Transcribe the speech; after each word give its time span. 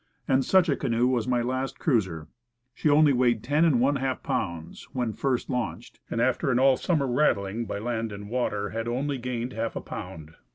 And 0.27 0.43
such 0.43 0.67
a 0.67 0.75
canoe 0.75 1.05
was 1.07 1.27
my 1.27 1.43
last 1.43 1.77
cruiser. 1.77 2.27
She 2.73 2.89
only 2.89 3.13
weighed 3.13 3.43
ten 3.43 3.63
and 3.63 3.79
one 3.79 3.97
half 3.97 4.23
pounds 4.23 4.85
when 4.93 5.13
first 5.13 5.47
launched, 5.47 5.99
and 6.09 6.19
after 6.19 6.49
an 6.49 6.57
all 6.57 6.75
summer 6.75 7.05
rattling 7.05 7.65
by 7.67 7.77
land 7.77 8.11
and 8.11 8.27
water 8.27 8.71
had 8.71 8.87
only 8.87 9.19
gained 9.19 9.53
half 9.53 9.75
a 9.75 9.79
pound. 9.81 10.33